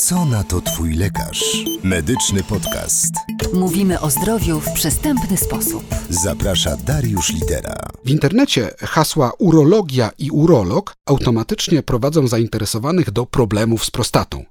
Co 0.00 0.24
na 0.24 0.44
to 0.44 0.60
Twój 0.60 0.94
lekarz? 0.94 1.64
Medyczny 1.84 2.42
podcast. 2.42 3.14
Mówimy 3.54 4.00
o 4.00 4.10
zdrowiu 4.10 4.60
w 4.60 4.72
przystępny 4.72 5.36
sposób. 5.36 5.84
Zaprasza 6.10 6.76
Dariusz 6.76 7.32
Litera. 7.32 7.76
W 8.04 8.10
internecie 8.10 8.70
hasła 8.78 9.32
urologia 9.38 10.10
i 10.18 10.30
urolog 10.30 10.94
automatycznie 11.06 11.82
prowadzą 11.82 12.26
zainteresowanych 12.26 13.10
do 13.10 13.26
problemów 13.26 13.84
z 13.84 13.90
prostatą. 13.90 14.44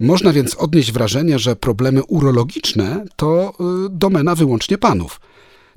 Można 0.00 0.32
więc 0.32 0.54
odnieść 0.54 0.92
wrażenie, 0.92 1.38
że 1.38 1.56
problemy 1.56 2.04
urologiczne 2.04 3.04
to 3.16 3.52
y, 3.86 3.88
domena 3.90 4.34
wyłącznie 4.34 4.78
panów. 4.78 5.20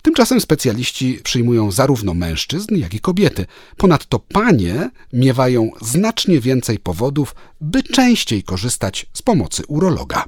Tymczasem 0.01 0.41
specjaliści 0.41 1.19
przyjmują 1.23 1.71
zarówno 1.71 2.13
mężczyzn, 2.13 2.75
jak 2.75 2.93
i 2.93 2.99
kobiety. 2.99 3.45
Ponadto 3.77 4.19
panie 4.19 4.89
miewają 5.13 5.71
znacznie 5.81 6.39
więcej 6.39 6.79
powodów, 6.79 7.35
by 7.61 7.83
częściej 7.83 8.43
korzystać 8.43 9.05
z 9.13 9.21
pomocy 9.21 9.63
urologa. 9.67 10.25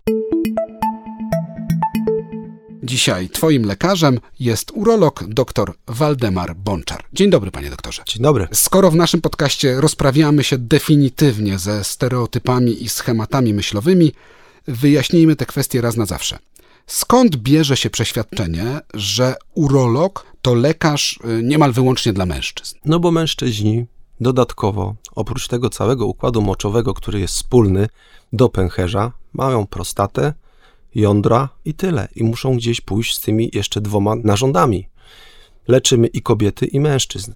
Dzisiaj 2.83 3.29
Twoim 3.29 3.65
lekarzem 3.65 4.19
jest 4.39 4.71
urolog 4.71 5.23
dr 5.27 5.73
Waldemar 5.87 6.55
Bączar. 6.55 7.03
Dzień 7.13 7.29
dobry, 7.29 7.51
panie 7.51 7.69
doktorze. 7.69 8.03
Dzień 8.07 8.23
dobry. 8.23 8.47
Skoro 8.51 8.91
w 8.91 8.95
naszym 8.95 9.21
podcaście 9.21 9.81
rozprawiamy 9.81 10.43
się 10.43 10.57
definitywnie 10.57 11.59
ze 11.59 11.83
stereotypami 11.83 12.83
i 12.83 12.89
schematami 12.89 13.53
myślowymi, 13.53 14.11
wyjaśnijmy 14.67 15.35
te 15.35 15.45
kwestie 15.45 15.81
raz 15.81 15.97
na 15.97 16.05
zawsze. 16.05 16.39
Skąd 16.87 17.35
bierze 17.35 17.77
się 17.77 17.89
przeświadczenie, 17.89 18.79
że 18.93 19.35
urolog 19.53 20.25
to 20.41 20.53
lekarz 20.53 21.19
y, 21.39 21.43
niemal 21.43 21.71
wyłącznie 21.71 22.13
dla 22.13 22.25
mężczyzn? 22.25 22.77
No 22.85 22.99
bo 22.99 23.11
mężczyźni 23.11 23.85
dodatkowo, 24.21 24.95
oprócz 25.15 25.47
tego 25.47 25.69
całego 25.69 26.05
układu 26.05 26.41
moczowego, 26.41 26.93
który 26.93 27.19
jest 27.19 27.33
wspólny 27.33 27.87
do 28.33 28.49
pęcherza, 28.49 29.11
mają 29.33 29.67
prostatę, 29.67 30.33
jądra 30.95 31.49
i 31.65 31.73
tyle. 31.73 32.07
I 32.15 32.23
muszą 32.23 32.55
gdzieś 32.57 32.81
pójść 32.81 33.17
z 33.17 33.21
tymi 33.21 33.49
jeszcze 33.53 33.81
dwoma 33.81 34.15
narządami. 34.15 34.87
Leczymy 35.67 36.07
i 36.07 36.21
kobiety, 36.21 36.65
i 36.65 36.79
mężczyzn. 36.79 37.33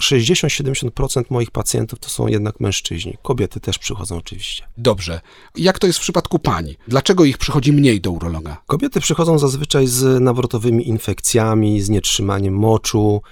60-70% 0.00 1.24
moich 1.30 1.50
pacjentów 1.50 1.98
to 1.98 2.08
są 2.08 2.26
jednak 2.26 2.60
mężczyźni. 2.60 3.16
Kobiety 3.22 3.60
też 3.60 3.78
przychodzą 3.78 4.16
oczywiście. 4.16 4.64
Dobrze. 4.78 5.20
Jak 5.56 5.78
to 5.78 5.86
jest 5.86 5.98
w 5.98 6.02
przypadku 6.02 6.38
pań? 6.38 6.76
Dlaczego 6.88 7.24
ich 7.24 7.38
przychodzi 7.38 7.72
mniej 7.72 8.00
do 8.00 8.10
urologa? 8.10 8.56
Kobiety 8.66 9.00
przychodzą 9.00 9.38
zazwyczaj 9.38 9.86
z 9.86 10.20
nawrotowymi 10.20 10.88
infekcjami, 10.88 11.80
z 11.80 11.88
nietrzymaniem 11.88 12.54
moczu. 12.54 13.22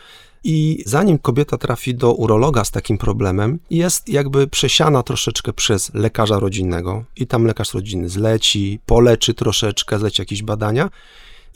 I 0.45 0.83
zanim 0.87 1.19
kobieta 1.19 1.59
trafi 1.59 1.95
do 1.95 2.13
urologa 2.13 2.65
z 2.65 2.71
takim 2.71 2.99
problemem, 2.99 3.59
jest 3.71 4.09
jakby 4.09 4.47
przesiana 4.47 5.03
troszeczkę 5.03 5.53
przez 5.53 5.95
lekarza 5.95 6.41
rodzinnego, 6.41 7.05
i 7.17 7.27
tam 7.27 7.45
lekarz 7.45 7.75
rodzinny 7.75 8.09
zleci, 8.09 8.81
poleczy 8.87 9.35
troszeczkę, 9.35 9.99
zleci 9.99 10.23
jakieś 10.23 10.43
badania, 10.43 10.91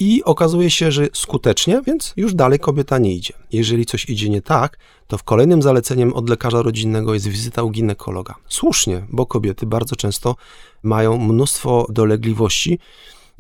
i 0.03 0.25
okazuje 0.25 0.71
się, 0.71 0.93
że 0.93 1.07
skutecznie, 1.13 1.83
więc 1.87 2.13
już 2.17 2.35
dalej 2.35 2.59
kobieta 2.59 2.99
nie 2.99 3.15
idzie. 3.15 3.35
Jeżeli 3.53 3.87
coś 3.87 4.09
idzie 4.09 4.31
nie 4.31 4.43
tak, 4.43 4.79
to 5.07 5.19
w 5.19 5.23
kolejnym 5.23 5.63
zaleceniem 5.63 6.15
od 6.15 6.31
lekarza 6.31 6.63
rodzinnego 6.63 7.15
jest 7.15 7.29
wizyta 7.29 7.63
u 7.63 7.71
ginekologa. 7.71 8.35
Słusznie, 8.49 9.07
bo 9.11 9.27
kobiety 9.27 9.67
bardzo 9.67 9.97
często 9.97 10.37
mają 10.83 11.19
mnóstwo 11.19 11.87
dolegliwości 11.89 12.79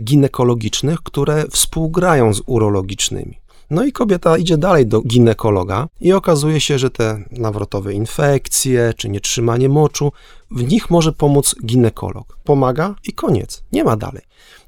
ginekologicznych, 0.04 1.02
które 1.02 1.44
współgrają 1.50 2.34
z 2.34 2.42
urologicznymi. 2.46 3.38
No 3.70 3.84
i 3.84 3.92
kobieta 3.92 4.38
idzie 4.38 4.58
dalej 4.58 4.86
do 4.86 5.00
ginekologa 5.00 5.88
i 6.00 6.12
okazuje 6.12 6.60
się, 6.60 6.78
że 6.78 6.91
te 6.91 7.24
nawrotowe 7.30 7.94
infekcje 7.94 8.94
czy 8.97 9.08
nietrzymanie 9.08 9.69
moczu, 9.69 10.12
w 10.50 10.69
nich 10.72 10.91
może 10.91 11.12
pomóc 11.12 11.54
ginekolog. 11.64 12.38
Pomaga 12.44 12.94
i 13.04 13.12
koniec. 13.12 13.62
Nie 13.72 13.84
ma 13.84 13.97
dalej. 13.97 14.22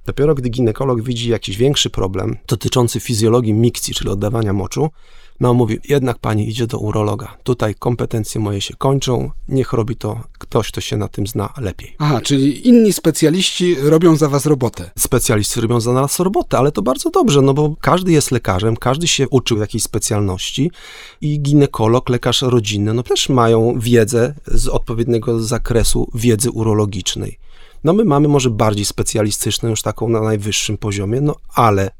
Dopiero 0.06 0.34
gdy 0.34 0.48
ginekolog 0.48 1.02
widzi 1.02 1.30
jakiś 1.30 1.56
większy 1.56 1.90
problem 1.90 2.36
dotyczący 2.46 3.00
fizjologii 3.00 3.54
mikcji, 3.54 3.94
czyli 3.94 4.10
oddawania 4.10 4.52
moczu, 4.52 4.90
no 5.40 5.54
mówi, 5.54 5.78
jednak 5.88 6.18
pani 6.18 6.48
idzie 6.48 6.66
do 6.66 6.78
urologa. 6.78 7.36
Tutaj 7.42 7.74
kompetencje 7.74 8.40
moje 8.40 8.60
się 8.60 8.74
kończą, 8.78 9.30
niech 9.48 9.72
robi 9.72 9.96
to 9.96 10.20
ktoś, 10.38 10.68
kto 10.68 10.80
się 10.80 10.96
na 10.96 11.08
tym 11.08 11.26
zna 11.26 11.52
lepiej. 11.56 11.96
Aha, 11.98 12.20
czyli 12.20 12.68
inni 12.68 12.92
specjaliści 12.92 13.74
robią 13.74 14.16
za 14.16 14.28
was 14.28 14.46
robotę. 14.46 14.90
Specjaliści 14.98 15.60
robią 15.60 15.80
za 15.80 15.92
nas 15.92 16.20
robotę, 16.20 16.58
ale 16.58 16.72
to 16.72 16.82
bardzo 16.82 17.10
dobrze, 17.10 17.42
no 17.42 17.54
bo 17.54 17.76
każdy 17.80 18.12
jest 18.12 18.30
lekarzem, 18.30 18.76
każdy 18.76 19.08
się 19.08 19.28
uczył 19.28 19.58
jakiejś 19.58 19.82
specjalności 19.82 20.70
i 21.20 21.40
ginekolog, 21.40 22.08
lekarz 22.08 22.42
rodzinny, 22.42 22.94
no 22.94 23.02
też 23.02 23.28
mają 23.28 23.78
wiedzę 23.80 24.34
z 24.46 24.68
odpowiedniego 24.68 25.42
zakresu 25.42 26.10
wiedzy 26.14 26.50
urologicznej. 26.50 27.38
No 27.84 27.92
my 27.92 28.04
mamy 28.04 28.28
może 28.28 28.50
bardziej 28.50 28.84
specjalistyczną, 28.84 29.68
już 29.68 29.82
taką 29.82 30.08
na 30.08 30.20
najwyższym 30.20 30.78
poziomie, 30.78 31.20
no 31.20 31.36
ale 31.54 31.90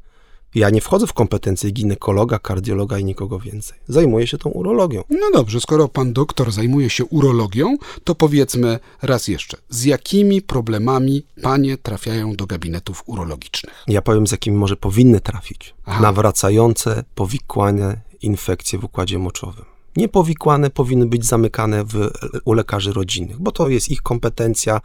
ja 0.55 0.69
nie 0.69 0.81
wchodzę 0.81 1.07
w 1.07 1.13
kompetencje 1.13 1.71
ginekologa, 1.71 2.39
kardiologa 2.39 2.99
i 2.99 3.05
nikogo 3.05 3.39
więcej. 3.39 3.77
Zajmuję 3.87 4.27
się 4.27 4.37
tą 4.37 4.49
urologią. 4.49 5.03
No 5.09 5.31
dobrze, 5.33 5.61
skoro 5.61 5.87
pan 5.87 6.13
doktor 6.13 6.51
zajmuje 6.51 6.89
się 6.89 7.05
urologią, 7.05 7.77
to 8.03 8.15
powiedzmy 8.15 8.79
raz 9.01 9.27
jeszcze, 9.27 9.57
z 9.69 9.83
jakimi 9.83 10.41
problemami 10.41 11.25
panie 11.41 11.77
trafiają 11.77 12.35
do 12.35 12.45
gabinetów 12.45 13.03
urologicznych? 13.05 13.83
Ja 13.87 14.01
powiem, 14.01 14.27
z 14.27 14.31
jakimi 14.31 14.57
może 14.57 14.75
powinny 14.75 15.19
trafić. 15.19 15.73
Aha. 15.85 16.01
Nawracające, 16.01 17.03
powikłane 17.15 18.01
infekcje 18.21 18.79
w 18.79 18.83
układzie 18.83 19.19
moczowym. 19.19 19.74
Niepowikłane 19.95 20.69
powinny 20.69 21.05
być 21.05 21.25
zamykane 21.25 21.83
w, 21.83 22.11
u 22.45 22.53
lekarzy 22.53 22.93
rodzinnych, 22.93 23.39
bo 23.39 23.51
to 23.51 23.69
jest 23.69 23.89
ich 23.89 24.01
kompetencja. 24.01 24.81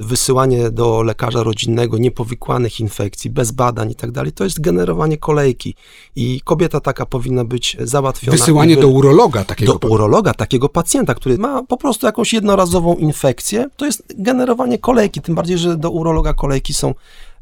Wysyłanie 0.00 0.70
do 0.70 1.02
lekarza 1.02 1.42
rodzinnego 1.42 1.98
niepowikłanych 1.98 2.80
infekcji, 2.80 3.30
bez 3.30 3.50
badań 3.50 3.90
i 3.90 3.94
tak 3.94 4.10
dalej, 4.10 4.32
to 4.32 4.44
jest 4.44 4.60
generowanie 4.60 5.18
kolejki. 5.18 5.74
I 6.16 6.40
kobieta 6.44 6.80
taka 6.80 7.06
powinna 7.06 7.44
być 7.44 7.76
załatwiona. 7.80 8.36
Wysyłanie 8.36 8.76
do 8.76 8.88
urologa 8.88 9.44
takiego. 9.44 9.74
do 9.74 9.88
urologa, 9.88 10.34
takiego 10.34 10.68
pacjenta, 10.68 11.14
który 11.14 11.38
ma 11.38 11.62
po 11.62 11.76
prostu 11.76 12.06
jakąś 12.06 12.32
jednorazową 12.32 12.96
infekcję, 12.96 13.68
to 13.76 13.86
jest 13.86 14.02
generowanie 14.18 14.78
kolejki, 14.78 15.20
tym 15.20 15.34
bardziej, 15.34 15.58
że 15.58 15.76
do 15.76 15.90
urologa 15.90 16.34
kolejki 16.34 16.74
są 16.74 16.94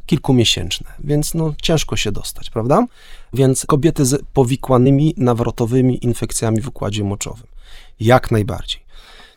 kilkumiesięczne, 0.07 0.91
więc 1.05 1.35
no 1.35 1.55
ciężko 1.63 1.97
się 1.97 2.13
dostać, 2.13 2.51
prawda? 2.51 2.87
Więc 3.33 3.67
kobiety 3.67 4.05
z 4.05 4.25
powikłanymi, 4.33 5.15
nawrotowymi 5.17 6.05
infekcjami 6.05 6.61
w 6.61 6.69
układzie 6.69 7.05
moczowym. 7.05 7.47
Jak 8.01 8.31
najbardziej. 8.31 8.83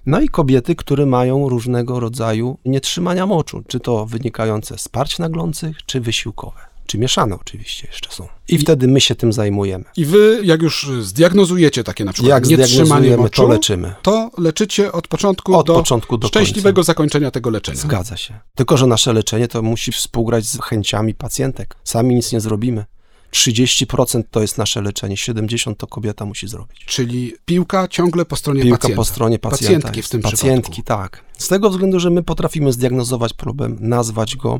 No 0.05 0.21
i 0.21 0.29
kobiety, 0.29 0.75
które 0.75 1.05
mają 1.05 1.49
różnego 1.49 1.99
rodzaju 1.99 2.57
nietrzymania 2.65 3.25
moczu, 3.25 3.63
czy 3.67 3.79
to 3.79 4.05
wynikające 4.05 4.77
z 4.77 4.87
parć 4.87 5.19
naglących, 5.19 5.77
czy 5.85 6.01
wysiłkowe, 6.01 6.59
czy 6.85 6.97
mieszane 6.97 7.35
oczywiście 7.35 7.87
jeszcze 7.87 8.11
są. 8.11 8.27
I 8.47 8.57
wtedy 8.57 8.87
my 8.87 9.01
się 9.01 9.15
tym 9.15 9.33
zajmujemy. 9.33 9.85
I 9.97 10.05
wy, 10.05 10.39
jak 10.43 10.61
już 10.61 10.87
zdiagnozujecie 11.01 11.83
takie 11.83 12.05
na 12.05 12.13
przykład 12.13 12.29
Jak 12.29 12.45
nietrzymanie 12.59 13.17
moczu, 13.17 13.41
to 13.41 13.47
leczymy. 13.47 13.93
to 14.01 14.31
leczycie 14.37 14.91
od 14.91 15.07
początku 15.07 15.55
Od 15.55 15.67
do 15.67 15.73
początku 15.73 16.17
do 16.17 16.27
szczęśliwego 16.27 16.75
końca. 16.75 16.85
zakończenia 16.87 17.31
tego 17.31 17.49
leczenia. 17.49 17.77
Zgadza 17.77 18.17
się. 18.17 18.39
Tylko, 18.55 18.77
że 18.77 18.87
nasze 18.87 19.13
leczenie 19.13 19.47
to 19.47 19.61
musi 19.61 19.91
współgrać 19.91 20.45
z 20.45 20.61
chęciami 20.61 21.13
pacjentek. 21.13 21.75
Sami 21.83 22.15
nic 22.15 22.31
nie 22.31 22.39
zrobimy. 22.41 22.85
30% 23.33 24.23
to 24.31 24.41
jest 24.41 24.57
nasze 24.57 24.81
leczenie, 24.81 25.15
70% 25.15 25.75
to 25.75 25.87
kobieta 25.87 26.25
musi 26.25 26.47
zrobić. 26.47 26.85
Czyli 26.85 27.33
piłka 27.45 27.87
ciągle 27.87 28.25
po 28.25 28.35
stronie 28.35 28.61
Piłka 28.61 28.77
pacjenta. 28.77 28.95
po 28.95 29.05
stronie 29.05 29.39
pacjenta. 29.39 29.65
Pacjentki 29.87 30.01
w 30.01 30.09
tym 30.09 30.21
Pacjentki, 30.21 30.71
przypadku. 30.81 31.03
tak. 31.17 31.23
Z 31.37 31.47
tego 31.47 31.69
względu, 31.69 31.99
że 31.99 32.09
my 32.09 32.23
potrafimy 32.23 32.73
zdiagnozować 32.73 33.33
problem, 33.33 33.77
nazwać 33.79 34.35
go, 34.35 34.59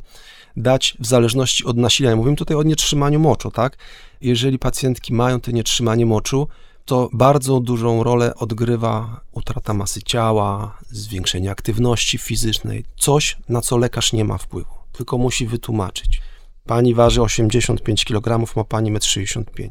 dać 0.57 0.97
w 0.99 1.05
zależności 1.05 1.65
od 1.65 1.77
nasilenia. 1.77 2.15
Mówimy 2.15 2.35
tutaj 2.35 2.57
o 2.57 2.63
nietrzymaniu 2.63 3.19
moczu, 3.19 3.51
tak? 3.51 3.77
Jeżeli 4.21 4.59
pacjentki 4.59 5.13
mają 5.13 5.41
to 5.41 5.51
nietrzymanie 5.51 6.05
moczu, 6.05 6.47
to 6.85 7.09
bardzo 7.13 7.59
dużą 7.59 8.03
rolę 8.03 8.35
odgrywa 8.35 9.21
utrata 9.31 9.73
masy 9.73 10.01
ciała, 10.01 10.77
zwiększenie 10.89 11.51
aktywności 11.51 12.17
fizycznej, 12.17 12.85
coś, 12.97 13.37
na 13.49 13.61
co 13.61 13.77
lekarz 13.77 14.13
nie 14.13 14.25
ma 14.25 14.37
wpływu, 14.37 14.73
tylko 14.91 15.17
musi 15.17 15.47
wytłumaczyć. 15.47 16.21
Pani 16.65 16.93
waży 16.93 17.21
85 17.21 18.05
kg, 18.05 18.55
ma 18.55 18.63
pani 18.63 18.93
1,65 18.93 19.63
m. 19.63 19.69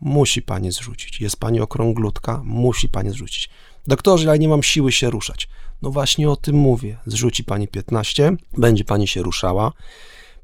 Musi 0.00 0.42
pani 0.42 0.72
zrzucić. 0.72 1.20
Jest 1.20 1.36
pani 1.36 1.60
okrąglutka, 1.60 2.40
musi 2.44 2.88
pani 2.88 3.10
zrzucić. 3.10 3.50
Doktorze, 3.86 4.28
ale 4.28 4.38
nie 4.38 4.48
mam 4.48 4.62
siły 4.62 4.92
się 4.92 5.10
ruszać. 5.10 5.48
No 5.82 5.90
właśnie 5.90 6.30
o 6.30 6.36
tym 6.36 6.56
mówię. 6.56 6.98
Zrzuci 7.06 7.44
pani 7.44 7.68
15, 7.68 8.36
będzie 8.58 8.84
pani 8.84 9.08
się 9.08 9.22
ruszała, 9.22 9.72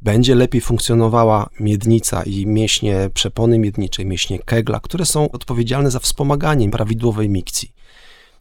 będzie 0.04 0.34
lepiej 0.34 0.60
funkcjonowała 0.60 1.50
miednica 1.60 2.22
i 2.22 2.46
mięśnie 2.46 3.10
przepony 3.14 3.58
miedniczej, 3.58 4.06
mięśnie 4.06 4.38
kegla, 4.38 4.80
które 4.80 5.06
są 5.06 5.30
odpowiedzialne 5.30 5.90
za 5.90 5.98
wspomaganie 5.98 6.70
prawidłowej 6.70 7.28
mikcji. 7.28 7.72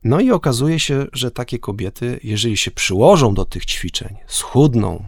No 0.04 0.20
i 0.20 0.32
okazuje 0.32 0.80
się, 0.80 1.06
że 1.14 1.32
takie 1.32 1.60
kobiety, 1.60 2.20
jeżeli 2.24 2.58
się 2.58 2.72
przyłożą 2.72 3.34
do 3.34 3.46
tych 3.46 3.66
ćwiczeń, 3.66 4.16
schudną, 4.28 5.04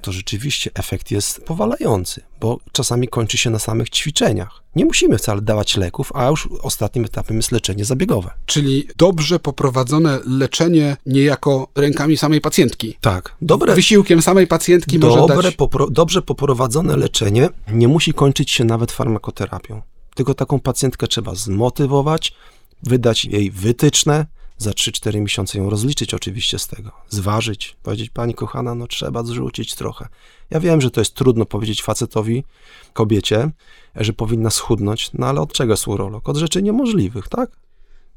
to 0.00 0.12
rzeczywiście 0.12 0.70
efekt 0.74 1.10
jest 1.10 1.44
powalający, 1.44 2.20
bo 2.40 2.58
czasami 2.72 3.08
kończy 3.08 3.38
się 3.38 3.50
na 3.50 3.58
samych 3.58 3.90
ćwiczeniach. 3.90 4.62
Nie 4.76 4.84
musimy 4.84 5.18
wcale 5.18 5.42
dawać 5.42 5.76
leków, 5.76 6.12
a 6.14 6.28
już 6.28 6.48
ostatnim 6.62 7.04
etapem 7.04 7.36
jest 7.36 7.52
leczenie 7.52 7.84
zabiegowe. 7.84 8.30
Czyli 8.46 8.88
dobrze 8.96 9.38
poprowadzone 9.38 10.18
leczenie 10.24 10.96
niejako 11.06 11.68
rękami 11.74 12.16
samej 12.16 12.40
pacjentki. 12.40 12.96
Tak, 13.00 13.36
dobre, 13.42 13.74
Wysiłkiem 13.74 14.22
samej 14.22 14.46
pacjentki 14.46 14.98
może 14.98 15.18
dobre 15.18 15.42
dać... 15.42 15.56
popro, 15.56 15.90
dobrze 15.90 16.22
poprowadzone 16.22 16.96
leczenie 16.96 17.48
nie 17.72 17.88
musi 17.88 18.12
kończyć 18.12 18.50
się 18.50 18.64
nawet 18.64 18.92
farmakoterapią. 18.92 19.82
Tylko 20.14 20.34
taką 20.34 20.60
pacjentkę 20.60 21.06
trzeba 21.06 21.34
zmotywować, 21.34 22.34
wydać 22.82 23.24
jej 23.24 23.50
wytyczne, 23.50 24.26
za 24.58 24.70
3-4 24.70 25.20
miesiące 25.20 25.58
ją 25.58 25.70
rozliczyć 25.70 26.14
oczywiście 26.14 26.58
z 26.58 26.66
tego, 26.66 26.90
zważyć, 27.08 27.76
powiedzieć, 27.82 28.10
pani 28.10 28.34
kochana, 28.34 28.74
no 28.74 28.86
trzeba 28.86 29.22
zrzucić 29.22 29.74
trochę. 29.74 30.08
Ja 30.50 30.60
wiem, 30.60 30.80
że 30.80 30.90
to 30.90 31.00
jest 31.00 31.14
trudno 31.14 31.44
powiedzieć 31.44 31.82
facetowi, 31.82 32.44
kobiecie, 32.92 33.50
że 33.94 34.12
powinna 34.12 34.50
schudnąć, 34.50 35.10
no 35.14 35.26
ale 35.26 35.40
od 35.40 35.52
czego 35.52 35.72
jest 35.72 35.88
urolog? 35.88 36.28
Od 36.28 36.36
rzeczy 36.36 36.62
niemożliwych, 36.62 37.28
tak? 37.28 37.50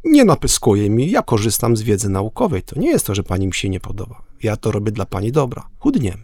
Nie 0.03 0.25
napyskuje 0.25 0.89
mi, 0.89 1.11
ja 1.11 1.21
korzystam 1.21 1.77
z 1.77 1.81
wiedzy 1.81 2.09
naukowej. 2.09 2.63
To 2.63 2.79
nie 2.79 2.89
jest 2.89 3.07
to, 3.07 3.15
że 3.15 3.23
pani 3.23 3.47
mi 3.47 3.53
się 3.53 3.69
nie 3.69 3.79
podoba. 3.79 4.21
Ja 4.43 4.57
to 4.57 4.71
robię 4.71 4.91
dla 4.91 5.05
pani 5.05 5.31
dobra. 5.31 5.67
Chudniemy. 5.79 6.23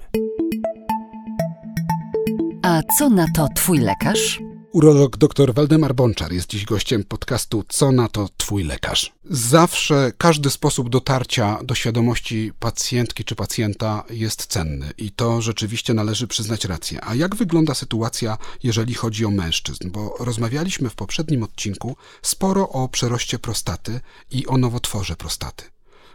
A 2.64 2.82
co 3.00 3.10
na 3.10 3.26
to 3.36 3.48
twój 3.56 3.80
lekarz? 3.80 4.40
Urolog 4.78 5.18
dr 5.18 5.54
Waldemar 5.54 5.96
Bączar 5.96 6.34
jest 6.34 6.50
dziś 6.50 6.66
gościem 6.66 7.04
podcastu 7.04 7.64
Co 7.68 7.92
na 7.92 8.08
to 8.08 8.30
Twój 8.38 8.64
lekarz. 8.64 9.14
Zawsze 9.30 10.12
każdy 10.18 10.50
sposób 10.50 10.90
dotarcia 10.90 11.60
do 11.64 11.76
świadomości 11.76 12.52
pacjentki 12.60 13.24
czy 13.24 13.36
pacjenta 13.36 14.04
jest 14.10 14.46
cenny 14.46 14.92
i 14.98 15.12
to 15.12 15.42
rzeczywiście 15.42 15.94
należy 15.94 16.28
przyznać 16.28 16.66
rację. 16.66 17.00
A 17.04 17.16
jak 17.16 17.36
wygląda 17.36 17.74
sytuacja, 17.74 18.38
jeżeli 18.64 18.94
chodzi 18.94 19.26
o 19.26 19.32
mężczyzn? 19.32 19.92
Bo 19.92 20.16
rozmawialiśmy 20.20 20.90
w 20.90 20.96
poprzednim 20.96 21.44
odcinku 21.44 21.96
sporo 22.22 22.70
o 22.70 22.88
przeroście 22.88 23.40
prostaty 23.40 24.00
i 24.32 24.48
o 24.48 24.58
nowotworze 24.58 25.16
prostaty. 25.16 25.64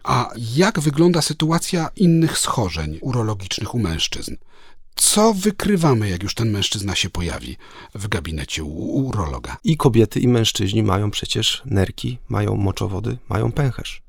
A 0.04 0.30
jak 0.54 0.80
wygląda 0.80 1.22
sytuacja 1.22 1.90
innych 1.96 2.38
schorzeń 2.38 2.98
urologicznych 3.00 3.74
u 3.74 3.78
mężczyzn? 3.78 4.36
Co 4.94 5.34
wykrywamy, 5.34 6.08
jak 6.08 6.22
już 6.22 6.34
ten 6.34 6.50
mężczyzna 6.50 6.94
się 6.94 7.10
pojawi 7.10 7.56
w 7.94 8.08
gabinecie 8.08 8.64
u 8.64 9.06
urologa? 9.06 9.56
I 9.64 9.76
kobiety, 9.76 10.20
i 10.20 10.28
mężczyźni 10.28 10.82
mają 10.82 11.10
przecież 11.10 11.62
nerki, 11.64 12.18
mają 12.28 12.56
moczowody, 12.56 13.18
mają 13.28 13.52
pęcherz. 13.52 14.02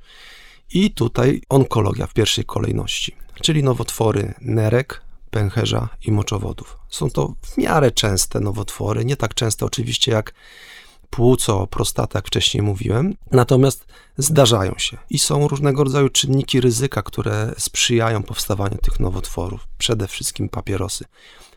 I 0.73 0.91
tutaj 0.91 1.41
onkologia 1.49 2.07
w 2.07 2.13
pierwszej 2.13 2.45
kolejności, 2.45 3.15
czyli 3.41 3.63
nowotwory 3.63 4.33
nerek, 4.41 5.01
pęcherza 5.31 5.89
i 6.05 6.11
moczowodów. 6.11 6.77
Są 6.89 7.09
to 7.09 7.33
w 7.41 7.57
miarę 7.57 7.91
częste 7.91 8.39
nowotwory, 8.39 9.05
nie 9.05 9.15
tak 9.15 9.33
częste 9.33 9.65
oczywiście 9.65 10.11
jak 10.11 10.33
płuco, 11.13 11.67
prostata, 11.67 12.17
jak 12.17 12.27
wcześniej 12.27 12.63
mówiłem, 12.63 13.15
natomiast 13.31 13.85
zdarzają 14.17 14.73
się 14.77 14.97
i 15.09 15.19
są 15.19 15.47
różnego 15.47 15.83
rodzaju 15.83 16.09
czynniki 16.09 16.61
ryzyka, 16.61 17.01
które 17.01 17.53
sprzyjają 17.57 18.23
powstawaniu 18.23 18.77
tych 18.77 18.99
nowotworów, 18.99 19.67
przede 19.77 20.07
wszystkim 20.07 20.49
papierosy. 20.49 21.05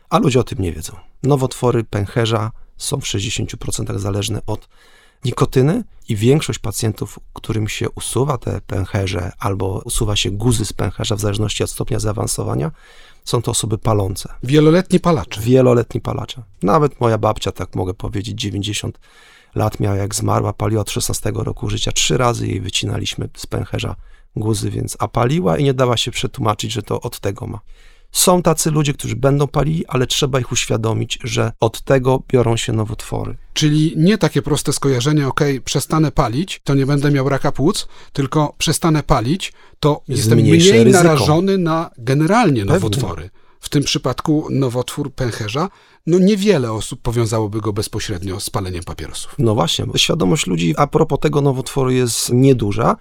A 0.09 0.19
ludzie 0.19 0.39
o 0.39 0.43
tym 0.43 0.59
nie 0.59 0.71
wiedzą. 0.71 0.93
Nowotwory 1.23 1.83
pęcherza 1.83 2.51
są 2.77 2.99
w 2.99 3.03
60% 3.03 3.99
zależne 3.99 4.41
od 4.45 4.69
nikotyny 5.25 5.83
i 6.09 6.15
większość 6.15 6.59
pacjentów, 6.59 7.19
którym 7.33 7.67
się 7.67 7.89
usuwa 7.89 8.37
te 8.37 8.61
pęcherze 8.61 9.31
albo 9.39 9.81
usuwa 9.85 10.15
się 10.15 10.31
guzy 10.31 10.65
z 10.65 10.73
pęcherza 10.73 11.15
w 11.15 11.19
zależności 11.19 11.63
od 11.63 11.69
stopnia 11.69 11.99
zaawansowania, 11.99 12.71
są 13.23 13.41
to 13.41 13.51
osoby 13.51 13.77
palące. 13.77 14.29
Wieloletni 14.43 14.99
palacze. 14.99 15.41
Wieloletni 15.41 16.01
palacze. 16.01 16.43
Nawet 16.63 17.01
moja 17.01 17.17
babcia, 17.17 17.51
tak 17.51 17.75
mogę 17.75 17.93
powiedzieć, 17.93 18.39
90 18.39 18.99
lat 19.57 19.79
miała 19.79 19.95
jak 19.95 20.15
zmarła, 20.15 20.53
paliła 20.53 20.81
od 20.81 20.91
16 20.91 21.31
roku 21.35 21.69
życia. 21.69 21.91
Trzy 21.91 22.17
razy 22.17 22.47
jej 22.47 22.61
wycinaliśmy 22.61 23.29
z 23.37 23.45
pęcherza 23.45 23.95
guzy, 24.35 24.69
więc 24.69 24.97
a 24.99 25.07
paliła 25.07 25.57
i 25.57 25.63
nie 25.63 25.73
dała 25.73 25.97
się 25.97 26.11
przetłumaczyć, 26.11 26.71
że 26.71 26.81
to 26.83 27.01
od 27.01 27.19
tego 27.19 27.47
ma. 27.47 27.59
Są 28.11 28.41
tacy 28.41 28.71
ludzie, 28.71 28.93
którzy 28.93 29.15
będą 29.15 29.47
palili, 29.47 29.85
ale 29.87 30.07
trzeba 30.07 30.39
ich 30.39 30.51
uświadomić, 30.51 31.19
że 31.23 31.51
od 31.59 31.81
tego 31.81 32.23
biorą 32.27 32.57
się 32.57 32.73
nowotwory. 32.73 33.37
Czyli 33.53 33.93
nie 33.97 34.17
takie 34.17 34.41
proste 34.41 34.73
skojarzenie, 34.73 35.27
ok, 35.27 35.41
przestanę 35.65 36.11
palić, 36.11 36.61
to 36.63 36.75
nie 36.75 36.85
będę 36.85 37.11
miał 37.11 37.29
raka 37.29 37.51
płuc, 37.51 37.87
tylko 38.13 38.55
przestanę 38.57 39.03
palić, 39.03 39.53
to 39.79 40.01
jestem 40.07 40.39
mniej 40.39 40.83
ryzyko. 40.83 41.03
narażony 41.03 41.57
na 41.57 41.89
generalnie 41.97 42.61
Pewnie. 42.61 42.73
nowotwory. 42.73 43.29
W 43.59 43.69
tym 43.69 43.83
przypadku 43.83 44.47
nowotwór 44.49 45.13
pęcherza, 45.13 45.69
no 46.07 46.19
niewiele 46.19 46.71
osób 46.71 47.01
powiązałoby 47.01 47.61
go 47.61 47.73
bezpośrednio 47.73 48.39
z 48.39 48.49
paleniem 48.49 48.83
papierosów. 48.83 49.35
No 49.39 49.55
właśnie, 49.55 49.85
świadomość 49.95 50.47
ludzi 50.47 50.73
a 50.77 50.87
propos 50.87 51.19
tego 51.19 51.41
nowotworu 51.41 51.91
jest 51.91 52.29
nieduża. 52.33 52.95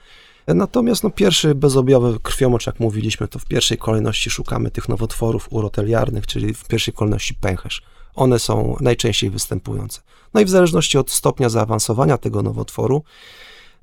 Natomiast 0.47 1.05
no, 1.05 1.11
pierwszy 1.11 1.55
bezobjawowy 1.55 2.21
krwiomocz, 2.21 2.67
jak 2.67 2.81
mówiliśmy, 2.81 3.29
to 3.29 3.39
w 3.39 3.45
pierwszej 3.45 3.79
kolejności 3.79 4.31
szukamy 4.31 4.71
tych 4.71 4.89
nowotworów 4.89 5.49
uroteliarnych, 5.51 6.27
czyli 6.27 6.55
w 6.55 6.65
pierwszej 6.65 6.95
kolejności 6.95 7.35
pęcherz. 7.35 7.83
One 8.15 8.39
są 8.39 8.77
najczęściej 8.81 9.31
występujące. 9.31 10.01
No 10.35 10.41
i 10.41 10.45
w 10.45 10.49
zależności 10.49 10.99
od 10.99 11.11
stopnia 11.11 11.49
zaawansowania 11.49 12.19
tego 12.19 12.43
nowotworu, 12.43 13.03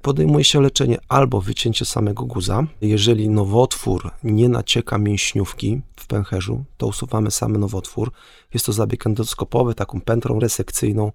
podejmuje 0.03 0.43
się 0.43 0.61
leczenie 0.61 0.97
albo 1.09 1.41
wycięcie 1.41 1.85
samego 1.85 2.25
guza. 2.25 2.63
Jeżeli 2.81 3.29
nowotwór 3.29 4.11
nie 4.23 4.49
nacieka 4.49 4.97
mięśniówki 4.97 5.81
w 5.95 6.07
pęcherzu, 6.07 6.63
to 6.77 6.87
usuwamy 6.87 7.31
sam 7.31 7.57
nowotwór. 7.57 8.11
Jest 8.53 8.65
to 8.65 8.73
zabieg 8.73 9.05
endoskopowy, 9.07 9.75
taką 9.75 10.01
pętrą 10.01 10.39
resekcyjną. 10.39 11.11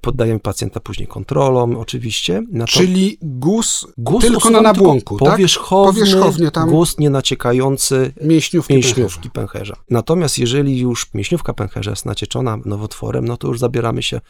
Poddajemy 0.00 0.40
pacjenta 0.40 0.80
później 0.80 1.08
kontrolom, 1.08 1.76
oczywiście. 1.76 2.42
Nato- 2.52 2.72
Czyli 2.72 3.18
guz, 3.22 3.86
Guz 3.98 4.24
tylko 4.24 4.50
na 4.50 4.60
nabłonku, 4.60 5.18
tak? 5.18 5.28
powierzchowny, 5.32 6.00
Powierzchownie 6.00 6.50
tam 6.50 6.70
guz 6.70 6.98
nie 6.98 7.10
naciekający 7.10 8.12
mięśniówki, 8.22 8.74
mięśniówki 8.74 9.30
pęcherza. 9.30 9.56
pęcherza. 9.74 9.76
Natomiast 9.90 10.38
jeżeli 10.38 10.78
już 10.78 11.14
mięśniówka 11.14 11.54
pęcherza 11.54 11.90
jest 11.90 12.06
nacieczona 12.06 12.58
nowotworem, 12.64 13.28
no 13.28 13.36
to 13.36 13.48
już 13.48 13.58
zabieramy 13.58 14.02
się 14.02 14.20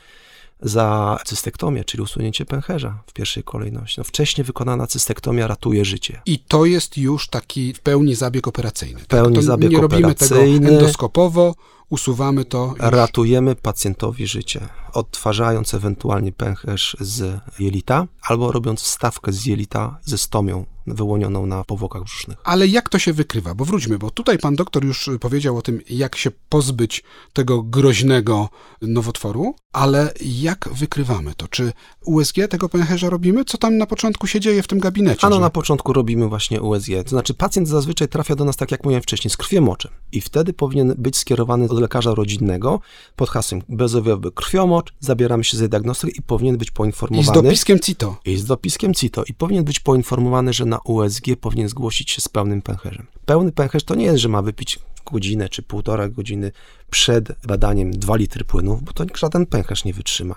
za 0.61 1.19
cystektomię, 1.25 1.85
czyli 1.85 2.03
usunięcie 2.03 2.45
pęcherza 2.45 3.03
w 3.07 3.13
pierwszej 3.13 3.43
kolejności. 3.43 4.01
No, 4.01 4.05
wcześniej 4.05 4.45
wykonana 4.45 4.87
cystektomia 4.87 5.47
ratuje 5.47 5.85
życie. 5.85 6.21
I 6.27 6.39
to 6.39 6.65
jest 6.65 6.99
już 6.99 7.29
taki 7.29 7.73
w 7.75 7.81
pełni 7.81 8.15
zabieg 8.15 8.49
operacyjny. 8.49 8.99
tak? 8.99 9.09
pełni 9.09 9.37
to 9.37 9.43
zabieg 9.43 9.71
nie 9.71 9.81
robimy 9.81 10.15
tego 10.15 10.35
operacyjny. 10.35 10.69
endoskopowo, 10.69 11.55
usuwamy 11.91 12.45
to. 12.45 12.67
już. 12.67 12.77
Ratujemy 12.79 13.55
pacjentowi 13.55 14.27
życie, 14.27 14.69
odtwarzając 14.97 15.75
ewentualnie 15.75 16.33
pęcherz 16.33 16.97
z 17.01 17.41
jelita, 17.59 18.07
albo 18.23 18.53
robiąc 18.53 18.81
wstawkę 18.83 19.33
z 19.33 19.47
jelita 19.47 19.99
ze 20.05 20.19
stomią 20.19 20.65
wyłonioną 20.87 21.47
na 21.47 21.65
powłokach 21.65 22.05
brzusznych. 22.05 22.39
Ale 22.45 22.67
jak 22.67 22.89
to 22.89 22.99
się 22.99 23.13
wykrywa? 23.13 23.55
Bo 23.55 23.65
wróćmy, 23.65 23.99
bo 23.99 24.11
tutaj 24.11 24.39
pan 24.39 24.57
doktor 24.57 24.85
już 24.85 25.11
powiedział 25.21 25.57
o 25.57 25.63
tym, 25.63 25.81
jak 25.91 26.17
się 26.17 26.31
pozbyć 26.49 27.03
tego 27.33 27.63
groźnego 27.63 28.49
nowotworu, 28.83 29.55
ale 29.73 30.13
jak 30.25 30.69
wykrywamy 30.73 31.35
to? 31.37 31.49
Czy 31.49 31.73
USG 32.05 32.37
tego 32.51 32.69
pęcherza 32.69 33.11
robimy? 33.11 33.45
Co 33.45 33.59
tam 33.59 33.77
na 33.77 33.87
początku 33.87 34.27
się 34.27 34.41
dzieje 34.41 34.63
w 34.63 34.67
tym 34.67 34.79
gabinecie? 34.79 35.27
Ano 35.27 35.37
że- 35.37 35.41
na 35.43 35.51
początku 35.51 35.93
robimy 35.93 36.29
właśnie 36.29 36.63
USG. 36.63 36.91
To 37.05 37.11
znaczy 37.11 37.35
pacjent 37.35 37.69
zazwyczaj 37.69 38.09
trafia 38.09 38.37
do 38.37 38.45
nas, 38.45 38.57
tak 38.57 38.71
jak 38.71 38.85
mówiłem 38.85 39.03
wcześniej, 39.03 39.31
z 39.31 39.37
krwiomoczem. 39.37 39.93
I 40.13 40.21
wtedy 40.21 40.53
powinien 40.53 40.95
być 40.99 41.17
skierowany 41.17 41.69
do 41.69 41.81
lekarza 41.81 42.15
rodzinnego 42.15 42.81
pod 43.17 43.31
hasłem 43.31 43.63
bezobjawowy 43.69 44.33
krwiomocz, 44.33 44.86
zabieramy 45.01 45.45
się 45.45 45.57
za 45.57 45.69
diagnostykę 45.69 46.13
i 46.19 46.23
powinien 46.23 46.57
być 46.57 46.69
I 46.69 46.71
z 46.71 46.75
poinformowany. 46.75 47.43
dopiskiem 47.43 47.81
CITO. 47.81 48.17
I 48.25 48.37
z 48.37 48.45
dopiskiem 48.45 48.95
CITO. 48.95 49.25
I 49.25 49.35
powinien 49.35 49.65
być 49.65 49.81
poinformowany, 49.81 50.53
że 50.53 50.65
na 50.65 50.79
USG 50.85 51.25
powinien 51.41 51.69
zgłosić 51.69 52.11
się 52.11 52.21
z 52.21 52.29
pełnym 52.29 52.63
pęcherzem. 52.63 53.07
Pełny 53.27 53.53
pęcherz 53.53 53.85
to 53.85 53.95
nie 53.95 54.05
jest, 54.05 54.19
że 54.19 54.29
ma 54.29 54.43
wypić 54.43 54.79
godzinę 55.13 55.49
czy 55.49 55.63
półtora 55.63 56.09
godziny 56.09 56.53
przed 56.91 57.33
badaniem 57.47 57.91
2 57.91 58.17
litry 58.17 58.45
płynów, 58.45 58.83
bo 58.83 58.93
to 58.93 59.05
żaden 59.15 59.47
pęcherz 59.47 59.85
nie 59.85 59.93
wytrzyma. 59.93 60.35